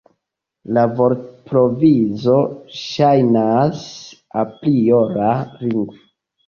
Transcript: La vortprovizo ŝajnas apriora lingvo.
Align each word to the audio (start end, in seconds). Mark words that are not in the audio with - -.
La 0.77 0.85
vortprovizo 1.01 2.39
ŝajnas 2.79 3.87
apriora 4.47 5.33
lingvo. 5.65 6.05